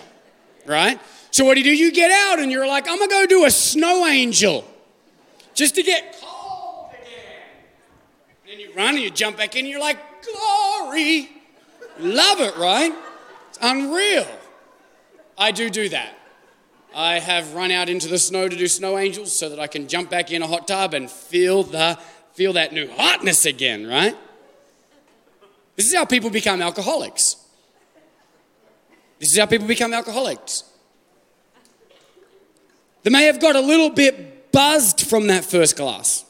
[0.64, 0.98] right?
[1.30, 1.76] So what do you do?
[1.76, 4.64] You get out and you're like, I'm gonna go do a snow angel
[5.52, 7.42] just to get cold again.
[8.42, 11.28] And then you run and you jump back in and you're like, glory.
[11.98, 12.92] Love it, right?
[13.50, 14.26] It's unreal.
[15.36, 16.16] I do do that.
[16.94, 19.88] I have run out into the snow to do snow angels so that I can
[19.88, 21.98] jump back in a hot tub and feel the
[22.32, 24.16] feel that new hotness again, right?
[25.76, 27.36] This is how people become alcoholics.
[29.18, 30.64] This is how people become alcoholics.
[33.02, 36.24] They may have got a little bit buzzed from that first glass,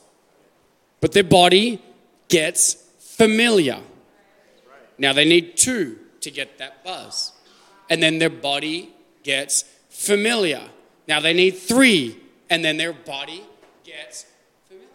[1.00, 1.80] but their body
[2.28, 3.80] gets familiar.
[4.98, 7.32] Now they need two to get that buzz.
[7.90, 10.62] And then their body gets familiar.
[11.06, 13.44] Now they need three, and then their body
[13.84, 14.26] gets
[14.66, 14.88] familiar.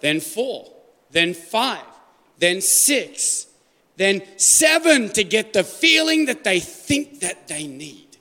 [0.00, 0.70] Then four,
[1.10, 1.84] then five,
[2.38, 3.46] then six,
[4.02, 8.16] then seven to get the feeling that they think that they need.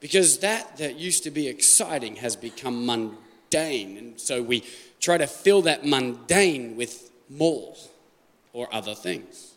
[0.00, 3.96] Because that that used to be exciting has become mundane.
[3.98, 4.64] And so we
[5.00, 7.74] try to fill that mundane with more
[8.52, 9.54] or other things.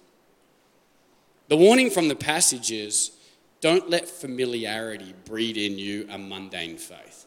[1.47, 3.11] The warning from the passage is
[3.59, 7.25] don't let familiarity breed in you a mundane faith.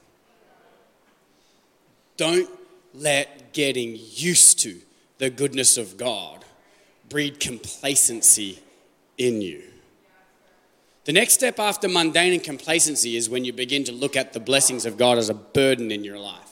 [2.17, 2.49] Don't
[2.95, 4.81] let getting used to
[5.19, 6.44] the goodness of God
[7.15, 8.59] breed complacency
[9.19, 9.63] in you.
[11.05, 14.41] The next step after mundane and complacency is when you begin to look at the
[14.41, 16.51] blessings of God as a burden in your life.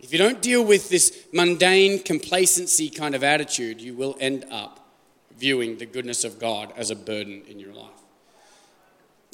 [0.00, 4.88] If you don't deal with this mundane complacency kind of attitude, you will end up
[5.36, 8.00] viewing the goodness of God as a burden in your life.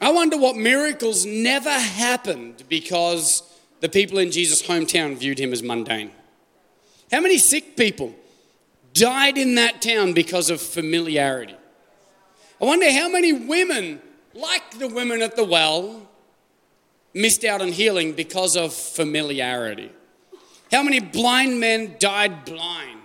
[0.02, 3.44] I wonder what miracles never happened because
[3.78, 6.10] the people in Jesus' hometown viewed him as mundane.
[7.12, 8.16] How many sick people
[8.92, 11.56] died in that town because of familiarity?
[12.60, 14.00] I wonder how many women,
[14.34, 16.08] like the women at the well,
[17.14, 19.90] missed out on healing because of familiarity.
[20.70, 23.00] How many blind men died blind?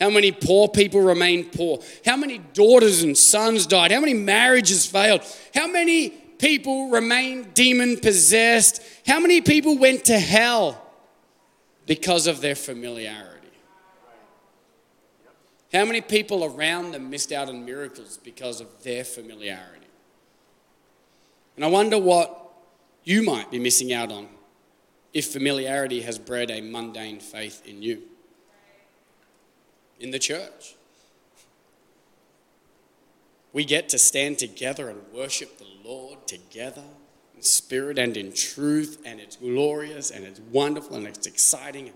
[0.00, 1.80] How many poor people remained poor?
[2.04, 3.92] How many daughters and sons died?
[3.92, 5.22] How many marriages failed?
[5.54, 8.82] How many people remained demon possessed?
[9.06, 10.82] How many people went to hell
[11.86, 13.31] because of their familiarity?
[15.72, 19.86] How many people around them missed out on miracles because of their familiarity?
[21.56, 22.50] And I wonder what
[23.04, 24.28] you might be missing out on
[25.14, 28.02] if familiarity has bred a mundane faith in you,
[30.00, 30.74] in the church.
[33.52, 36.84] We get to stand together and worship the Lord together
[37.36, 41.92] in spirit and in truth, and it's glorious and it's wonderful and it's exciting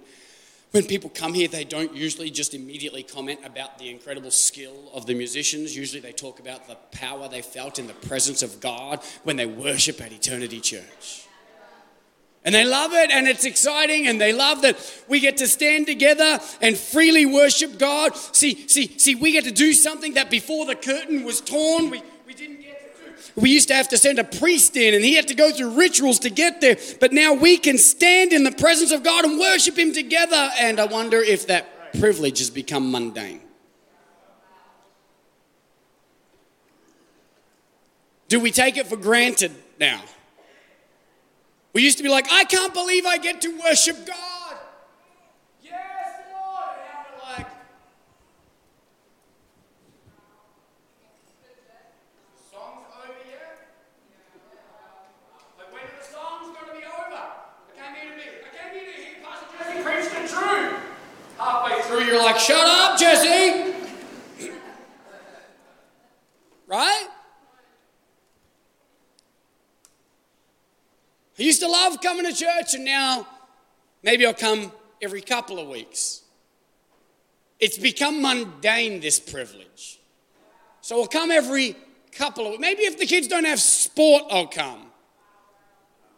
[0.73, 5.07] when people come here, they don't usually just immediately comment about the incredible skill of
[5.07, 5.77] the musicians.
[5.77, 9.47] Usually they talk about the power they felt in the presence of God when they
[9.47, 11.27] worship at Eternity Church.
[12.45, 14.77] And they love it and it's exciting and they love that
[15.09, 18.17] we get to stand together and freely worship God.
[18.17, 22.03] See, see, see, we get to do something that before the curtain was torn, we,
[22.25, 22.61] we didn't
[23.35, 25.71] we used to have to send a priest in and he had to go through
[25.71, 26.77] rituals to get there.
[27.01, 30.51] But now we can stand in the presence of God and worship him together.
[30.59, 33.41] And I wonder if that privilege has become mundane.
[38.29, 40.03] Do we take it for granted now?
[41.73, 44.36] We used to be like, I can't believe I get to worship God.
[62.27, 63.73] Like, shut up, Jesse.
[66.67, 67.07] right?
[71.39, 73.29] I used to love coming to church, and now
[74.03, 76.23] maybe I'll come every couple of weeks.
[77.61, 80.01] It's become mundane, this privilege.
[80.81, 81.77] So I'll come every
[82.11, 84.87] couple of maybe if the kids don't have sport, I'll come.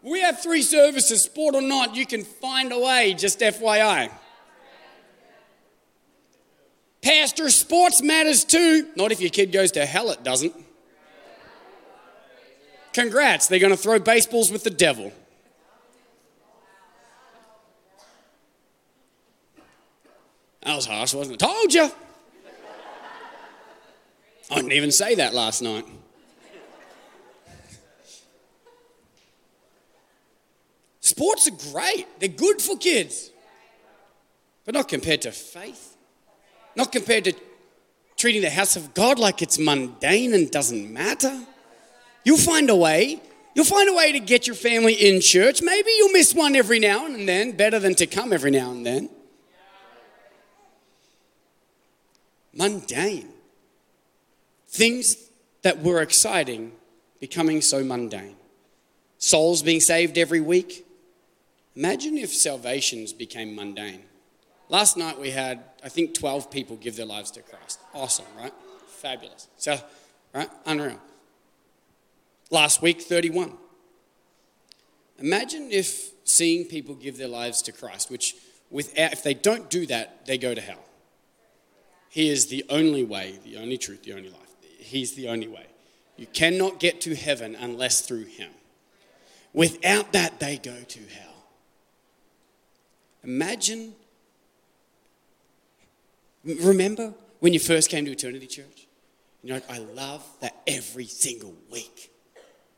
[0.00, 4.10] We have three services, sport or not, you can find a way, just FYI.
[7.08, 8.86] Pastor, sports matters too.
[8.94, 10.54] Not if your kid goes to hell, it doesn't.
[12.92, 15.10] Congrats, they're going to throw baseballs with the devil.
[20.62, 21.46] That was harsh, wasn't it?
[21.46, 21.90] Told you.
[24.50, 25.86] I didn't even say that last night.
[31.00, 33.30] Sports are great, they're good for kids,
[34.66, 35.96] but not compared to faith,
[36.76, 37.34] not compared to
[38.16, 41.46] treating the house of God like it's mundane and doesn't matter.
[42.24, 43.22] You'll find a way.
[43.54, 45.62] You'll find a way to get your family in church.
[45.62, 48.84] Maybe you'll miss one every now and then, better than to come every now and
[48.84, 49.08] then.
[52.52, 53.28] Mundane.
[54.68, 55.16] Things
[55.62, 56.72] that were exciting
[57.20, 58.36] becoming so mundane.
[59.18, 60.86] Souls being saved every week.
[61.74, 64.02] Imagine if salvations became mundane.
[64.68, 67.80] Last night we had, I think, 12 people give their lives to Christ.
[67.94, 68.52] Awesome, right?
[68.86, 69.48] Fabulous.
[69.56, 69.78] So,
[70.34, 70.50] right?
[70.66, 71.00] Unreal.
[72.50, 73.52] Last week, 31.
[75.18, 78.36] Imagine if seeing people give their lives to Christ, which
[78.70, 80.84] without, if they don't do that, they go to hell.
[82.08, 84.54] He is the only way, the only truth, the only life.
[84.78, 85.66] He's the only way.
[86.16, 88.50] You cannot get to heaven unless through Him.
[89.52, 91.44] Without that, they go to hell.
[93.22, 93.94] Imagine,
[96.56, 98.86] remember when you first came to Eternity Church?
[99.42, 102.10] You're like, I love that every single week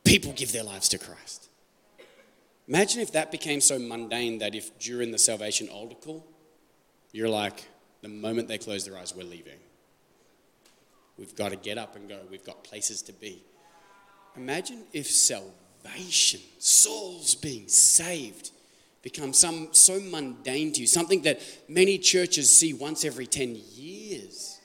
[0.05, 1.49] people give their lives to Christ.
[2.69, 6.25] Imagine if that became so mundane that if during the salvation altar call,
[7.13, 7.67] you're like,
[8.03, 9.59] the moment they close their eyes, we're leaving.
[11.19, 12.19] We've got to get up and go.
[12.31, 13.43] We've got places to be.
[14.37, 18.53] Imagine if salvation, souls being saved,
[19.03, 24.59] become some so mundane to you, something that many churches see once every 10 years.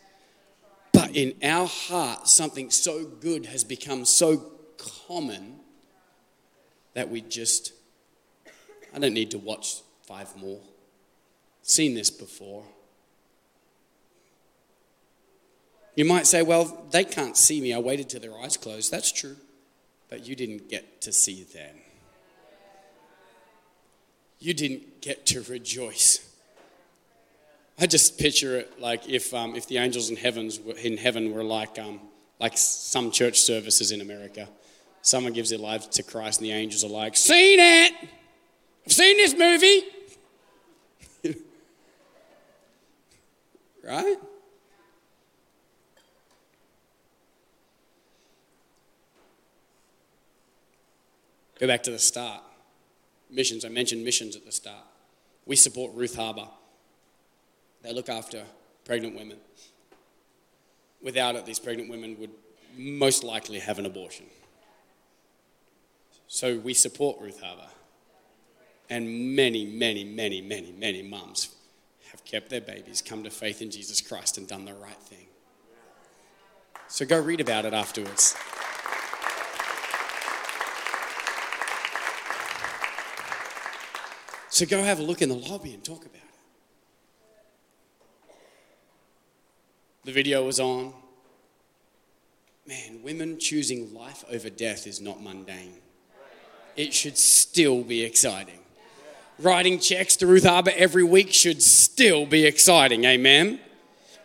[0.92, 4.52] But in our heart, something so good has become so
[5.08, 5.60] common
[6.94, 7.74] that we just,
[8.94, 10.62] I don't need to watch five more.
[11.62, 12.64] Seen this before.
[15.96, 17.74] You might say, well, they can't see me.
[17.74, 18.92] I waited till their eyes closed.
[18.92, 19.38] That's true.
[20.10, 21.76] But you didn't get to see them.
[24.40, 26.20] You didn't get to rejoice.
[27.78, 31.34] I just picture it like if, um, if the angels in, heavens were, in heaven
[31.34, 32.00] were like, um,
[32.40, 34.48] like some church services in America.
[35.02, 37.94] Someone gives their life to Christ, and the angels are like, Seen it!
[38.86, 39.84] I've seen this movie!
[43.84, 44.18] right?
[51.60, 52.45] Go back to the start.
[53.30, 54.86] Missions, I mentioned missions at the start.
[55.46, 56.48] We support Ruth Harbour.
[57.82, 58.44] They look after
[58.84, 59.38] pregnant women.
[61.02, 62.32] Without it, these pregnant women would
[62.78, 64.26] most likely have an abortion.
[66.28, 67.68] So we support Ruth Harbour.
[68.90, 71.56] And many, many, many, many, many mums
[72.12, 75.28] have kept their babies, come to faith in Jesus Christ, and done the right thing.
[76.88, 78.36] So go read about it afterwards.
[84.56, 86.22] So go have a look in the lobby and talk about it.
[90.06, 90.94] The video was on.
[92.66, 95.74] Man, women choosing life over death is not mundane.
[96.78, 98.60] It should still be exciting.
[99.40, 103.04] Writing checks to Ruth Harbour every week should still be exciting.
[103.04, 103.60] Amen.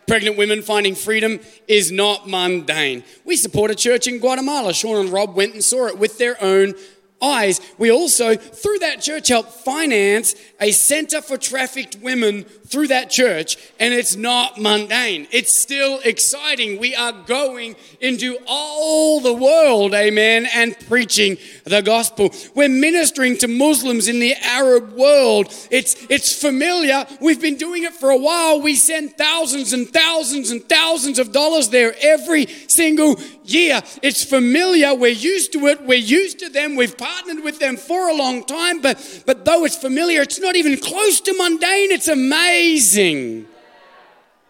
[0.07, 3.03] Pregnant women finding freedom is not mundane.
[3.25, 4.73] We support a church in Guatemala.
[4.73, 6.75] Sean and Rob went and saw it with their own
[7.21, 7.61] eyes.
[7.77, 13.57] We also, through that church, help finance a center for trafficked women through that church,
[13.79, 15.27] and it's not mundane.
[15.31, 16.79] It's still exciting.
[16.79, 22.31] We are going into all the world, amen, and preaching the gospel.
[22.55, 25.53] We're ministering to Muslims in the Arab world.
[25.69, 27.05] It's, it's familiar.
[27.19, 28.61] We've been doing it for a while.
[28.61, 33.81] We send thousands and thousands and thousands of dollars there every single year.
[34.01, 34.95] It's familiar.
[34.95, 35.81] We're used to it.
[35.81, 36.75] We're used to them.
[36.75, 40.55] We've partnered with them for a long time, but, but though it's familiar, it's not
[40.55, 41.91] even close to mundane.
[41.91, 43.47] It's amazing.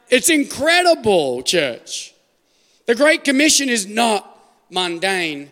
[0.09, 2.13] It's incredible, church.
[2.85, 4.27] The Great Commission is not
[4.69, 5.51] mundane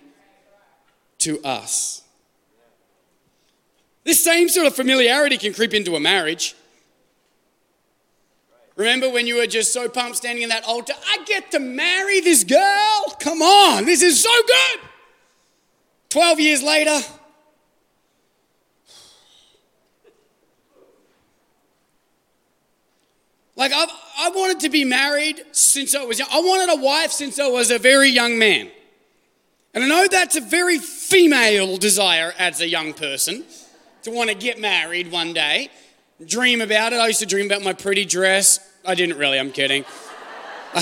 [1.19, 2.01] to us.
[4.03, 6.55] This same sort of familiarity can creep into a marriage.
[8.75, 10.93] Remember when you were just so pumped standing in that altar?
[11.09, 13.15] I get to marry this girl?
[13.19, 14.88] Come on, this is so good.
[16.09, 16.99] 12 years later,
[23.59, 26.29] Like, I've, I wanted to be married since I was young.
[26.31, 28.71] I wanted a wife since I was a very young man.
[29.73, 33.43] And I know that's a very female desire as a young person
[34.03, 35.69] to want to get married one day,
[36.25, 37.01] dream about it.
[37.01, 38.61] I used to dream about my pretty dress.
[38.85, 39.83] I didn't really, I'm kidding.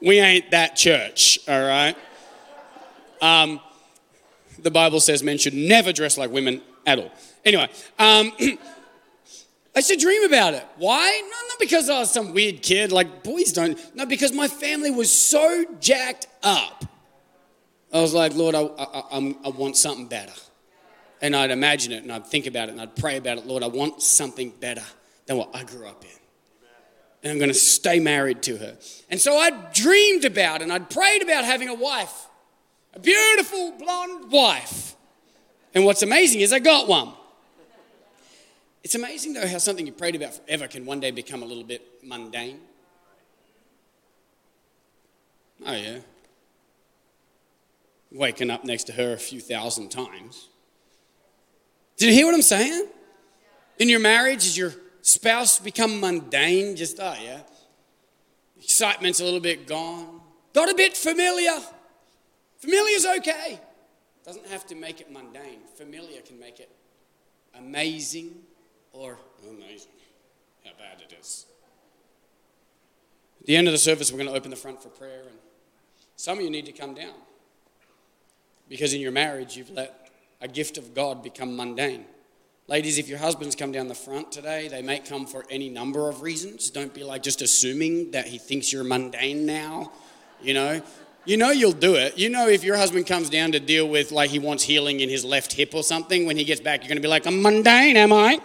[0.00, 1.94] we ain't that church, all right?
[3.20, 3.60] Um,
[4.62, 7.10] the Bible says men should never dress like women at all.
[7.44, 10.66] Anyway, um, I used to dream about it.
[10.76, 11.20] Why?
[11.22, 13.78] Not, not because I was some weird kid, like boys don't.
[13.94, 16.84] No, because my family was so jacked up.
[17.92, 20.32] I was like, Lord, I, I, I want something better.
[21.20, 23.46] And I'd imagine it and I'd think about it and I'd pray about it.
[23.46, 24.84] Lord, I want something better
[25.26, 26.10] than what I grew up in.
[27.22, 28.76] And I'm going to stay married to her.
[29.10, 32.27] And so I dreamed about and I'd prayed about having a wife,
[32.98, 34.96] a beautiful blonde wife.
[35.74, 37.12] And what's amazing is I got one.
[38.82, 41.64] It's amazing, though, how something you prayed about forever can one day become a little
[41.64, 42.60] bit mundane.
[45.66, 45.98] Oh, yeah.
[48.10, 50.48] Waking up next to her a few thousand times.
[51.96, 52.88] Did you hear what I'm saying?
[53.78, 56.76] In your marriage, does your spouse become mundane?
[56.76, 57.40] Just, oh, yeah.
[58.62, 60.20] Excitement's a little bit gone.
[60.54, 61.58] Got a bit familiar.
[62.58, 63.60] Familiar's okay.
[64.24, 65.60] Doesn't have to make it mundane.
[65.76, 66.70] Familiar can make it
[67.56, 68.34] amazing
[68.92, 69.92] or amazing
[70.64, 71.46] how bad it is.
[73.40, 75.38] At the end of the service, we're going to open the front for prayer, and
[76.16, 77.14] some of you need to come down
[78.68, 82.04] because in your marriage, you've let a gift of God become mundane.
[82.66, 86.08] Ladies, if your husbands come down the front today, they may come for any number
[86.08, 86.70] of reasons.
[86.70, 89.90] Don't be like just assuming that he thinks you're mundane now.
[90.42, 90.82] You know,
[91.28, 92.16] you know you'll do it.
[92.16, 95.10] You know if your husband comes down to deal with like he wants healing in
[95.10, 97.98] his left hip or something, when he gets back, you're to be like, I'm mundane,
[97.98, 98.40] am I?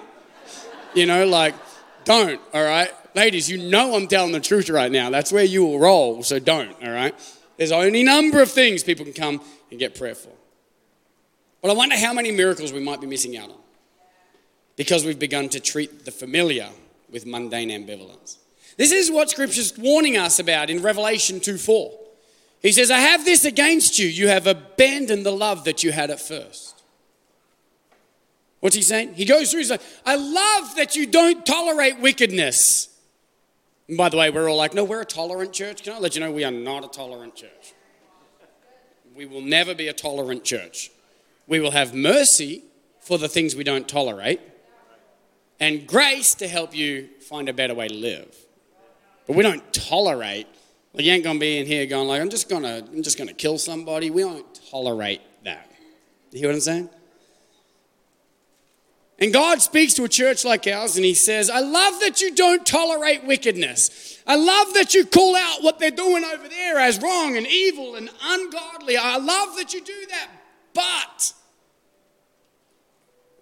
[0.94, 1.56] You know, like,
[2.04, 2.92] don't, all right?
[3.16, 5.10] Ladies, you know I'm telling the truth right now.
[5.10, 7.16] That's where you will roll, so don't, all right?
[7.56, 10.34] There's only a number of things people can come and get prayer for.
[11.62, 13.62] But I wonder how many miracles we might be missing out on
[14.76, 16.68] because we've begun to treat the familiar
[17.10, 18.40] with mundane ambivalence.
[18.76, 22.03] This is what Scripture's warning us about in Revelation 2 4.
[22.64, 24.08] He says, I have this against you.
[24.08, 26.82] You have abandoned the love that you had at first.
[28.62, 29.16] What's he saying?
[29.16, 32.88] He goes through, he's like, I love that you don't tolerate wickedness.
[33.90, 35.84] And by the way, we're all like, no, we're a tolerant church.
[35.84, 37.74] Can I let you know we are not a tolerant church?
[39.14, 40.90] We will never be a tolerant church.
[41.46, 42.64] We will have mercy
[43.02, 44.40] for the things we don't tolerate
[45.60, 48.36] and grace to help you find a better way to live.
[49.28, 50.48] But we don't tolerate.
[50.94, 53.34] Like you ain't gonna be in here going like, I'm just gonna, I'm just gonna
[53.34, 54.12] kill somebody.
[54.12, 55.72] We don't tolerate that.
[56.32, 56.90] You hear what I'm saying?
[59.20, 62.36] And God speaks to a church like ours and He says, I love that you
[62.36, 64.20] don't tolerate wickedness.
[64.28, 67.96] I love that you call out what they're doing over there as wrong and evil
[67.96, 68.98] and ungodly.
[68.98, 70.30] I love that you do that.
[70.74, 71.34] But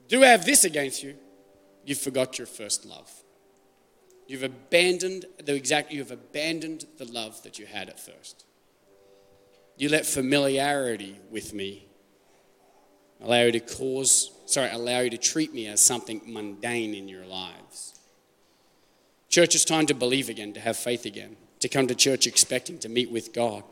[0.08, 1.16] do have this against you
[1.86, 3.21] you've forgot your first love.
[4.32, 8.46] You've abandoned the exact, you've abandoned the love that you had at first.
[9.76, 11.90] You let familiarity with me
[13.22, 17.26] allow you to cause sorry, allow you to treat me as something mundane in your
[17.26, 18.00] lives.
[19.28, 22.80] Church, it's time to believe again, to have faith again, to come to church expecting
[22.80, 23.66] to meet with God,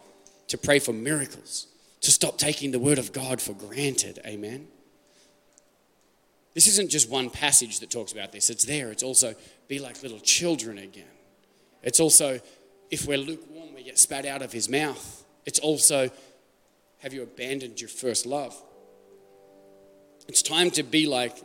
[0.49, 1.67] to pray for miracles,
[2.01, 4.19] to stop taking the word of God for granted.
[4.25, 4.67] Amen.
[6.53, 8.91] This isn't just one passage that talks about this, it's there.
[8.91, 9.35] It's also
[9.69, 11.05] be like little children again.
[11.81, 12.41] It's also,
[12.91, 15.23] if we're lukewarm, we get spat out of his mouth.
[15.45, 16.09] It's also,
[16.97, 18.61] have you abandoned your first love?
[20.27, 21.37] It's time to be like,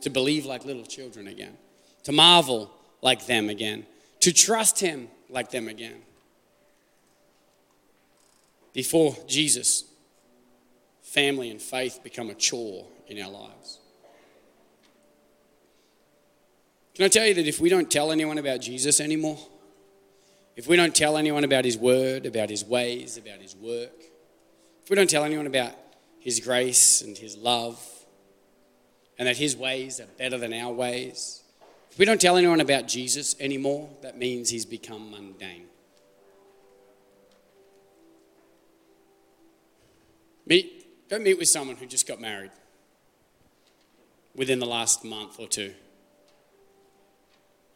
[0.00, 1.58] to believe like little children again,
[2.04, 2.70] to marvel
[3.02, 3.84] like them again,
[4.20, 6.00] to trust Him like them again.
[8.72, 9.84] Before Jesus,
[11.02, 13.78] family and faith become a chore in our lives.
[16.94, 19.38] Can I tell you that if we don't tell anyone about Jesus anymore,
[20.56, 24.00] if we don't tell anyone about His word, about His ways, about His work,
[24.82, 25.72] if we don't tell anyone about
[26.20, 27.80] His grace and His love,
[29.18, 31.42] and that his ways are better than our ways.
[31.90, 35.66] If we don't tell anyone about Jesus anymore, that means he's become mundane.
[40.46, 42.50] Meet, go meet with someone who just got married
[44.34, 45.74] within the last month or two.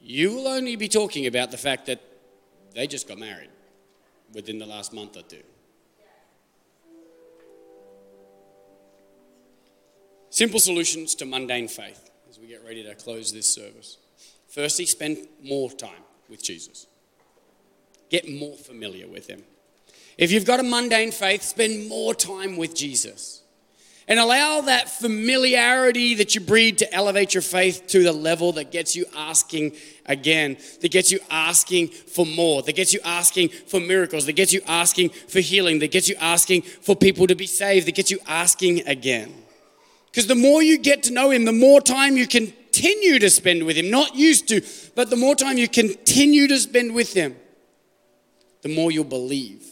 [0.01, 2.01] You will only be talking about the fact that
[2.74, 3.51] they just got married
[4.32, 5.42] within the last month or two.
[10.30, 13.96] Simple solutions to mundane faith as we get ready to close this service.
[14.49, 16.86] Firstly, spend more time with Jesus.
[18.11, 19.42] Get more familiar with him.
[20.16, 23.42] If you've got a mundane faith, spend more time with Jesus.
[24.09, 28.73] And allow that familiarity that you breed to elevate your faith to the level that
[28.73, 29.73] gets you asking
[30.07, 34.51] again, that gets you asking for more, that gets you asking for miracles, that gets
[34.55, 38.11] you asking for healing, that gets you asking for people to be saved, that gets
[38.11, 39.31] you asking again.
[40.11, 43.65] Because the more you get to know Him, the more time you continue to spend
[43.65, 43.91] with Him.
[43.91, 44.63] Not used to,
[44.95, 47.37] but the more time you continue to spend with Him,
[48.63, 49.67] the more you'll believe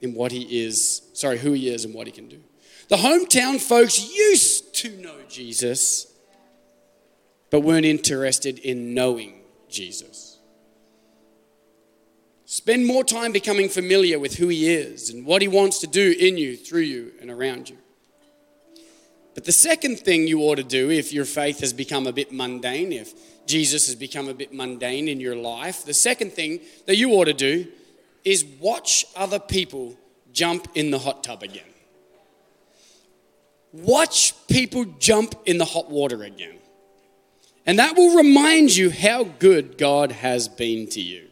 [0.00, 2.40] in what He is, sorry, who He is and what He can do.
[2.88, 6.12] The hometown folks used to know Jesus,
[7.50, 10.38] but weren't interested in knowing Jesus.
[12.44, 16.14] Spend more time becoming familiar with who He is and what He wants to do
[16.18, 17.76] in you, through you, and around you.
[19.34, 22.32] But the second thing you ought to do if your faith has become a bit
[22.32, 23.12] mundane, if
[23.46, 27.24] Jesus has become a bit mundane in your life, the second thing that you ought
[27.24, 27.66] to do
[28.24, 29.96] is watch other people
[30.32, 31.64] jump in the hot tub again.
[33.76, 36.58] Watch people jump in the hot water again.
[37.66, 41.28] And that will remind you how good God has been to you.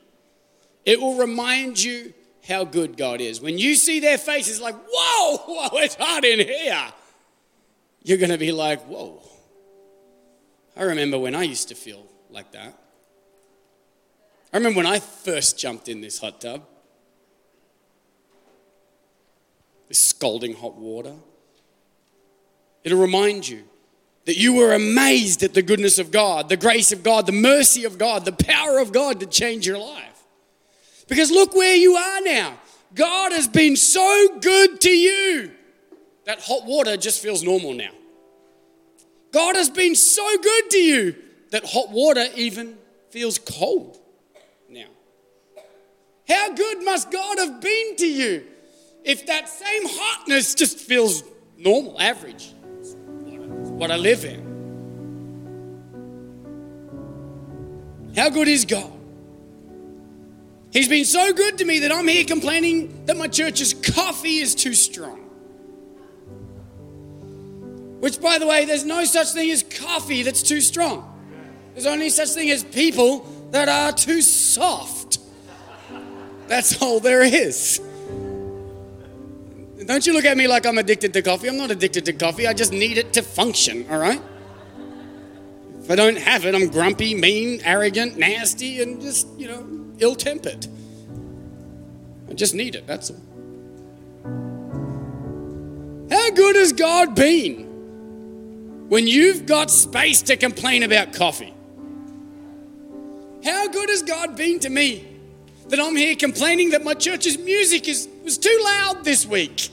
[0.84, 2.12] It will remind you
[2.46, 3.40] how good God is.
[3.40, 6.92] When you see their faces like, whoa, whoa it's hot in here
[8.04, 9.20] you're going to be like, whoa.
[10.76, 12.78] I remember when I used to feel like that.
[14.52, 16.62] I remember when I first jumped in this hot tub,
[19.88, 21.14] this scalding hot water.
[22.84, 23.64] It'll remind you
[24.26, 27.84] that you were amazed at the goodness of God, the grace of God, the mercy
[27.84, 30.24] of God, the power of God to change your life.
[31.08, 32.58] Because look where you are now.
[32.94, 35.50] God has been so good to you.
[36.24, 37.90] That hot water just feels normal now.
[39.32, 41.16] God has been so good to you
[41.50, 42.78] that hot water even
[43.10, 43.98] feels cold
[44.68, 44.86] now.
[46.26, 48.44] How good must God have been to you
[49.04, 51.22] if that same hotness just feels
[51.58, 52.53] normal, average?
[53.76, 54.44] What I live in.
[58.16, 58.92] How good is God?
[60.72, 64.54] He's been so good to me that I'm here complaining that my church's coffee is
[64.54, 65.18] too strong.
[68.00, 71.10] Which, by the way, there's no such thing as coffee that's too strong.
[71.72, 75.18] There's only such thing as people that are too soft.
[76.46, 77.80] That's all there is.
[79.86, 81.48] Don't you look at me like I'm addicted to coffee.
[81.48, 82.46] I'm not addicted to coffee.
[82.46, 84.22] I just need it to function, all right?
[85.82, 89.66] If I don't have it, I'm grumpy, mean, arrogant, nasty, and just, you know,
[89.98, 90.66] ill tempered.
[92.30, 93.20] I just need it, that's all.
[96.10, 97.64] How good has God been?
[98.88, 101.54] when you've got space to complain about coffee.
[103.44, 105.13] How good has God been to me
[105.68, 109.70] that I'm here complaining that my church's music is, was too loud this week?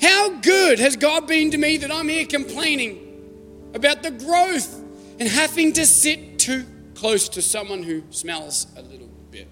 [0.00, 4.80] How good has God been to me that I'm here complaining about the growth
[5.18, 6.64] and having to sit too
[6.94, 9.48] close to someone who smells a little bit?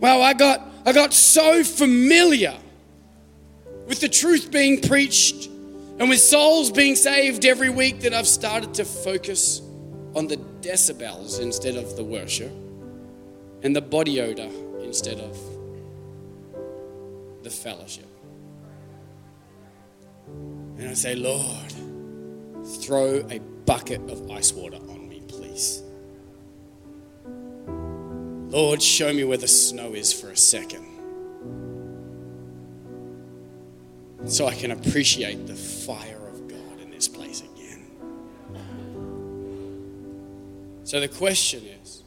[0.00, 2.56] Well, I got I got so familiar
[3.88, 5.46] with the truth being preached
[5.98, 9.62] and with souls being saved every week that I've started to focus
[10.16, 12.50] on the decibels instead of the worship
[13.62, 14.50] and the body odor
[14.80, 15.38] instead of
[17.44, 18.08] the fellowship.
[20.78, 21.72] And I say, Lord,
[22.82, 25.82] throw a bucket of ice water on me, please.
[28.50, 30.96] Lord, show me where the snow is for a second.
[34.28, 36.15] so I can appreciate the fire
[40.86, 42.04] So the question is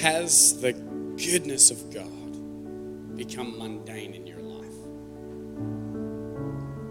[0.00, 4.74] Has the goodness of God become mundane in your life?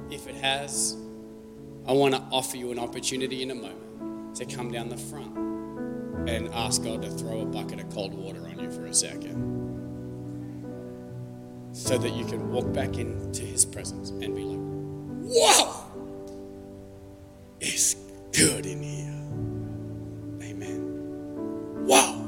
[0.09, 0.95] If it has,
[1.85, 5.37] I want to offer you an opportunity in a moment to come down the front
[6.29, 9.51] and ask God to throw a bucket of cold water on you for a second
[11.73, 14.59] so that you can walk back into his presence and be like,
[15.29, 15.83] whoa,
[17.59, 17.95] it's
[18.31, 19.22] good in here.
[21.85, 22.25] Wow.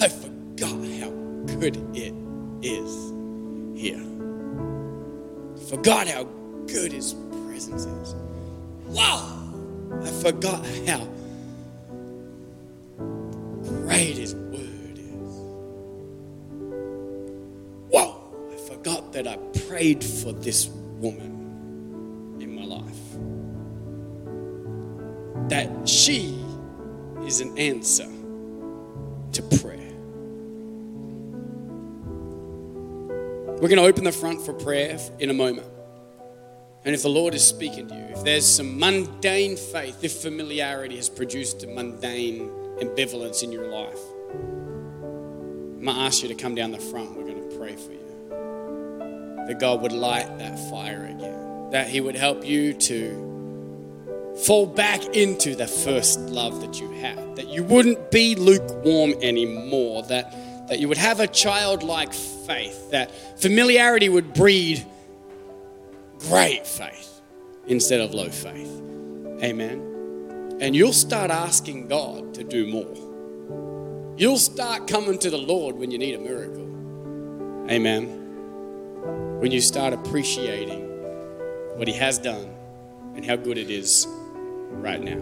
[0.00, 1.10] I forgot how
[1.46, 2.14] good it
[2.62, 3.12] is
[3.80, 4.04] here.
[5.68, 6.24] Forgot how
[6.66, 7.14] good his
[7.46, 8.14] presence is.
[8.86, 9.38] Wow.
[10.02, 11.08] I forgot how
[13.62, 15.60] great His Word is.
[17.90, 19.36] Wow, I forgot that I
[19.66, 20.68] prayed for this
[21.00, 23.18] woman in my life.
[25.48, 26.37] That she
[27.28, 28.08] is an answer
[29.32, 29.92] to prayer.
[33.60, 35.66] We're going to open the front for prayer in a moment.
[36.86, 40.96] And if the Lord is speaking to you, if there's some mundane faith, if familiarity
[40.96, 42.48] has produced a mundane
[42.80, 44.00] ambivalence in your life,
[44.32, 47.14] I'm going to ask you to come down the front.
[47.14, 49.46] We're going to pray for you.
[49.48, 51.70] That God would light that fire again.
[51.72, 53.28] That He would help you to
[54.44, 57.36] fall back into the first love that you had.
[57.36, 60.02] That you wouldn't be lukewarm anymore.
[60.04, 60.32] That
[60.68, 64.84] that you would have a childlike faith, that familiarity would breed
[66.20, 67.20] great faith
[67.66, 68.70] instead of low faith.
[69.42, 70.58] Amen.
[70.60, 74.14] And you'll start asking God to do more.
[74.18, 76.66] You'll start coming to the Lord when you need a miracle.
[77.70, 78.06] Amen.
[79.40, 80.82] When you start appreciating
[81.76, 82.54] what He has done
[83.14, 84.06] and how good it is
[84.70, 85.18] right now.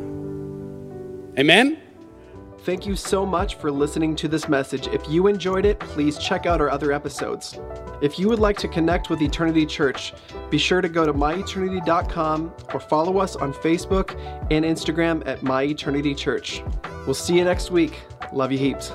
[1.38, 1.78] Amen.
[2.60, 4.88] Thank you so much for listening to this message.
[4.88, 7.56] If you enjoyed it, please check out our other episodes.
[8.02, 10.12] If you would like to connect with Eternity Church,
[10.50, 14.18] be sure to go to myeternity.com or follow us on Facebook
[14.50, 16.62] and Instagram at My Eternity Church.
[17.04, 18.00] We'll see you next week.
[18.32, 18.90] Love you heaps.